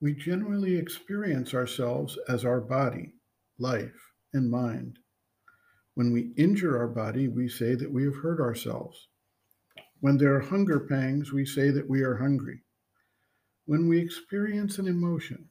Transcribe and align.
We 0.00 0.14
generally 0.14 0.76
experience 0.76 1.54
ourselves 1.54 2.16
as 2.28 2.44
our 2.44 2.60
body, 2.60 3.14
life, 3.58 4.12
and 4.32 4.48
mind. 4.48 5.00
When 5.94 6.12
we 6.12 6.32
injure 6.36 6.78
our 6.78 6.86
body, 6.86 7.26
we 7.26 7.48
say 7.48 7.74
that 7.74 7.90
we 7.90 8.04
have 8.04 8.14
hurt 8.14 8.40
ourselves. 8.40 9.08
When 10.00 10.16
there 10.16 10.36
are 10.36 10.40
hunger 10.40 10.78
pangs, 10.78 11.32
we 11.32 11.44
say 11.44 11.70
that 11.70 11.88
we 11.88 12.02
are 12.02 12.14
hungry. 12.14 12.62
When 13.66 13.88
we 13.88 13.98
experience 13.98 14.78
an 14.78 14.86
emotion, 14.86 15.48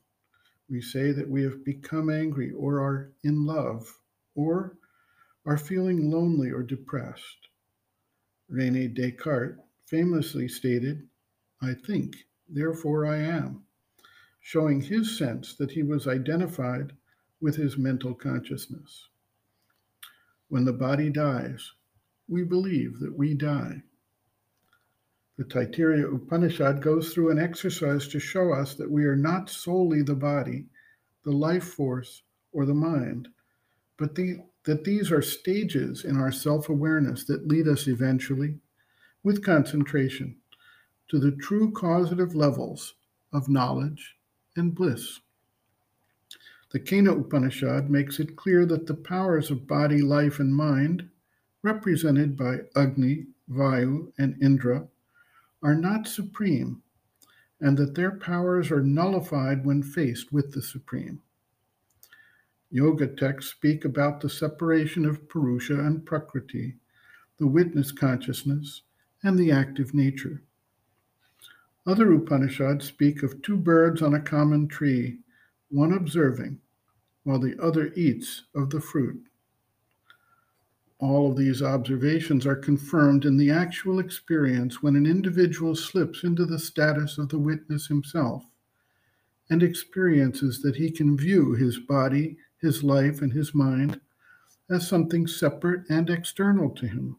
we 0.69 0.81
say 0.81 1.11
that 1.11 1.29
we 1.29 1.43
have 1.43 1.65
become 1.65 2.09
angry 2.09 2.51
or 2.51 2.79
are 2.79 3.11
in 3.23 3.45
love 3.45 3.93
or 4.35 4.77
are 5.45 5.57
feeling 5.57 6.09
lonely 6.09 6.51
or 6.51 6.63
depressed. 6.63 7.49
Rene 8.47 8.87
Descartes 8.87 9.59
famously 9.85 10.47
stated, 10.47 11.09
I 11.61 11.73
think, 11.73 12.15
therefore 12.47 13.05
I 13.05 13.17
am, 13.17 13.66
showing 14.47 14.79
his 14.79 15.17
sense 15.17 15.55
that 15.55 15.71
he 15.71 15.83
was 15.83 16.07
identified 16.07 16.93
with 17.41 17.57
his 17.57 17.77
mental 17.77 18.13
consciousness. 18.13 19.09
When 20.47 20.63
the 20.63 20.71
body 20.71 21.09
dies, 21.09 21.73
we 22.29 22.45
believe 22.45 22.97
that 23.01 23.13
we 23.13 23.33
die. 23.33 23.83
The 25.37 25.43
Taittiriya 25.43 26.15
Upanishad 26.15 26.81
goes 26.81 27.13
through 27.13 27.29
an 27.31 27.37
exercise 27.37 28.07
to 28.07 28.21
show 28.21 28.53
us 28.53 28.73
that 28.75 28.89
we 28.89 29.03
are 29.03 29.17
not 29.17 29.49
solely 29.49 30.01
the 30.01 30.15
body, 30.15 30.67
the 31.25 31.33
life 31.33 31.65
force, 31.65 32.21
or 32.53 32.65
the 32.65 32.73
mind, 32.73 33.27
but 33.97 34.15
the, 34.15 34.37
that 34.63 34.85
these 34.85 35.11
are 35.11 35.21
stages 35.21 36.05
in 36.05 36.15
our 36.15 36.31
self 36.31 36.69
awareness 36.69 37.25
that 37.25 37.49
lead 37.49 37.67
us 37.67 37.85
eventually, 37.85 38.59
with 39.23 39.43
concentration, 39.43 40.37
to 41.09 41.19
the 41.19 41.31
true 41.31 41.69
causative 41.73 42.33
levels 42.33 42.93
of 43.33 43.49
knowledge 43.49 44.16
and 44.57 44.75
bliss. 44.75 45.19
The 46.71 46.79
Kena 46.79 47.17
Upanishad 47.17 47.89
makes 47.89 48.19
it 48.19 48.35
clear 48.35 48.65
that 48.65 48.87
the 48.87 48.93
powers 48.93 49.49
of 49.49 49.67
body, 49.67 50.01
life, 50.01 50.39
and 50.39 50.53
mind, 50.53 51.09
represented 51.63 52.35
by 52.35 52.61
Agni, 52.75 53.27
Vayu, 53.49 54.11
and 54.17 54.41
Indra, 54.43 54.87
are 55.63 55.75
not 55.75 56.07
supreme, 56.07 56.81
and 57.61 57.77
that 57.77 57.95
their 57.95 58.11
powers 58.11 58.69
are 58.69 58.83
nullified 58.83 59.65
when 59.65 59.81
faced 59.81 60.33
with 60.33 60.51
the 60.51 60.61
supreme. 60.61 61.21
Yoga 62.69 63.07
texts 63.07 63.51
speak 63.51 63.85
about 63.85 64.19
the 64.19 64.29
separation 64.29 65.05
of 65.05 65.29
Purusha 65.29 65.79
and 65.79 66.05
Prakriti, 66.05 66.75
the 67.37 67.47
witness 67.47 67.93
consciousness, 67.93 68.81
and 69.23 69.39
the 69.39 69.51
active 69.51 69.93
nature. 69.93 70.43
Other 71.87 72.11
Upanishads 72.11 72.85
speak 72.85 73.23
of 73.23 73.41
two 73.41 73.55
birds 73.55 74.01
on 74.01 74.13
a 74.13 74.19
common 74.19 74.67
tree, 74.67 75.19
one 75.69 75.93
observing, 75.93 76.59
while 77.23 77.39
the 77.39 77.57
other 77.63 77.93
eats 77.95 78.43
of 78.53 78.71
the 78.71 78.81
fruit. 78.81 79.23
All 80.99 81.31
of 81.31 81.37
these 81.37 81.61
observations 81.61 82.45
are 82.45 82.57
confirmed 82.57 83.23
in 83.23 83.37
the 83.37 83.51
actual 83.51 83.99
experience 83.99 84.83
when 84.83 84.97
an 84.97 85.05
individual 85.05 85.75
slips 85.75 86.25
into 86.25 86.45
the 86.45 86.59
status 86.59 87.17
of 87.17 87.29
the 87.29 87.39
witness 87.39 87.87
himself 87.87 88.43
and 89.49 89.63
experiences 89.63 90.61
that 90.63 90.75
he 90.75 90.91
can 90.91 91.15
view 91.15 91.53
his 91.53 91.79
body, 91.79 92.35
his 92.57 92.83
life, 92.83 93.21
and 93.21 93.31
his 93.31 93.55
mind 93.55 94.01
as 94.69 94.85
something 94.85 95.25
separate 95.25 95.89
and 95.89 96.09
external 96.09 96.69
to 96.71 96.85
him, 96.85 97.15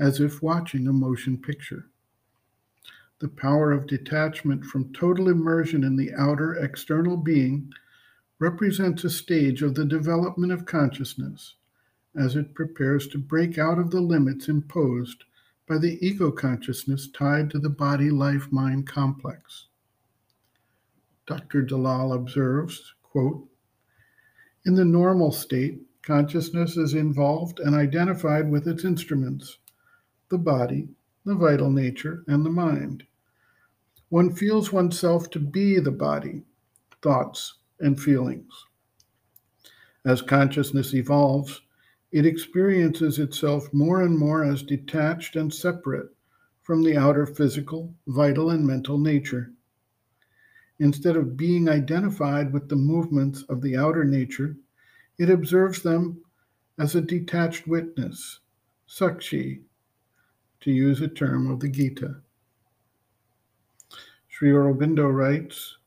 as 0.00 0.18
if 0.18 0.42
watching 0.42 0.88
a 0.88 0.92
motion 0.92 1.40
picture 1.40 1.90
the 3.24 3.28
power 3.30 3.72
of 3.72 3.86
detachment 3.86 4.62
from 4.66 4.92
total 4.92 5.30
immersion 5.30 5.82
in 5.82 5.96
the 5.96 6.12
outer 6.12 6.56
external 6.56 7.16
being 7.16 7.72
represents 8.38 9.02
a 9.02 9.08
stage 9.08 9.62
of 9.62 9.74
the 9.74 9.84
development 9.86 10.52
of 10.52 10.66
consciousness 10.66 11.54
as 12.14 12.36
it 12.36 12.54
prepares 12.54 13.08
to 13.08 13.16
break 13.16 13.56
out 13.56 13.78
of 13.78 13.90
the 13.90 14.00
limits 14.02 14.46
imposed 14.46 15.24
by 15.66 15.78
the 15.78 15.96
ego 16.06 16.30
consciousness 16.30 17.08
tied 17.08 17.48
to 17.48 17.58
the 17.58 17.70
body 17.70 18.10
life 18.10 18.52
mind 18.52 18.86
complex. 18.86 19.68
Dr. 21.26 21.62
Dalal 21.62 22.12
observes, 22.12 22.92
quote, 23.02 23.48
In 24.66 24.74
the 24.74 24.84
normal 24.84 25.32
state, 25.32 25.80
consciousness 26.02 26.76
is 26.76 26.92
involved 26.92 27.58
and 27.58 27.74
identified 27.74 28.50
with 28.50 28.68
its 28.68 28.84
instruments, 28.84 29.56
the 30.28 30.36
body, 30.36 30.90
the 31.24 31.34
vital 31.34 31.70
nature, 31.70 32.22
and 32.28 32.44
the 32.44 32.50
mind. 32.50 33.06
One 34.08 34.34
feels 34.34 34.72
oneself 34.72 35.30
to 35.30 35.38
be 35.38 35.78
the 35.78 35.90
body, 35.90 36.44
thoughts, 37.02 37.54
and 37.80 38.00
feelings. 38.00 38.52
As 40.04 40.22
consciousness 40.22 40.94
evolves, 40.94 41.62
it 42.12 42.26
experiences 42.26 43.18
itself 43.18 43.72
more 43.72 44.02
and 44.02 44.18
more 44.18 44.44
as 44.44 44.62
detached 44.62 45.34
and 45.34 45.52
separate 45.52 46.14
from 46.62 46.82
the 46.82 46.96
outer 46.96 47.26
physical, 47.26 47.94
vital, 48.06 48.50
and 48.50 48.66
mental 48.66 48.98
nature. 48.98 49.52
Instead 50.78 51.16
of 51.16 51.36
being 51.36 51.68
identified 51.68 52.52
with 52.52 52.68
the 52.68 52.76
movements 52.76 53.42
of 53.44 53.62
the 53.62 53.76
outer 53.76 54.04
nature, 54.04 54.56
it 55.18 55.30
observes 55.30 55.82
them 55.82 56.22
as 56.78 56.94
a 56.94 57.00
detached 57.00 57.66
witness, 57.66 58.40
sakshi, 58.88 59.62
to 60.60 60.72
use 60.72 61.00
a 61.00 61.08
term 61.08 61.50
of 61.50 61.60
the 61.60 61.68
Gita. 61.68 62.23
Sri 64.44 64.52
Aurobindo 64.52 65.10
writes, 65.10 65.78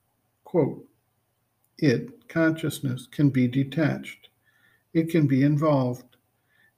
quote, 0.43 0.83
It, 1.77 2.27
consciousness, 2.27 3.05
can 3.05 3.29
be 3.29 3.47
detached. 3.47 4.29
It 4.93 5.11
can 5.11 5.27
be 5.27 5.43
involved. 5.43 6.17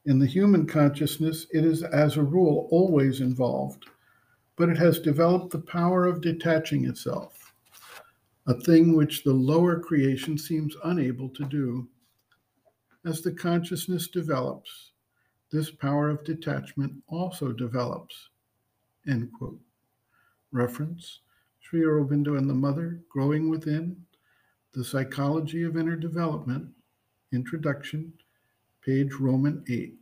In 0.04 0.20
the 0.20 0.26
human 0.26 0.68
consciousness, 0.68 1.48
it 1.54 1.64
is, 1.64 1.82
as 1.84 2.18
a 2.18 2.22
rule, 2.22 2.68
always 2.70 3.22
involved, 3.22 3.86
but 4.58 4.68
it 4.68 4.78
has 4.78 5.00
developed 5.00 5.54
the 5.54 5.62
power 5.62 6.06
of 6.06 6.20
detaching 6.20 6.84
itself, 6.84 7.54
a 8.46 8.56
thing 8.56 8.94
which 8.94 9.24
the 9.24 9.32
lower 9.32 9.80
creation 9.80 10.38
seems 10.38 10.76
unable 10.84 11.30
to 11.30 11.46
do. 11.46 11.88
As 13.06 13.22
the 13.22 13.32
consciousness 13.32 14.10
develops, 14.10 14.92
this 15.50 15.72
power 15.72 16.10
of 16.10 16.26
detachment 16.26 17.02
also 17.08 17.54
develops. 17.54 18.32
End 19.08 19.32
quote. 19.32 19.62
Reference 20.52 21.22
Sri 21.70 21.82
Aurobindo 21.82 22.36
and 22.36 22.50
the 22.50 22.54
Mother, 22.56 23.00
Growing 23.10 23.48
Within, 23.48 23.96
The 24.74 24.84
Psychology 24.84 25.62
of 25.62 25.78
Inner 25.78 25.96
Development, 25.96 26.68
Introduction, 27.32 28.12
page 28.84 29.14
Roman 29.14 29.64
8. 29.70 29.99